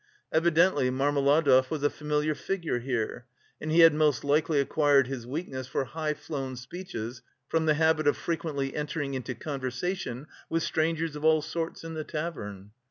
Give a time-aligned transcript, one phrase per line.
[0.31, 3.27] Evidently Marmeladov was a familiar figure here,
[3.61, 8.07] and he had most likely acquired his weakness for high flown speeches from the habit
[8.07, 12.71] of frequently entering into conversation with strangers of all sorts in the tavern.